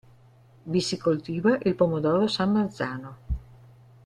[0.65, 3.17] Vi si coltiva il pomodoro San Marzano.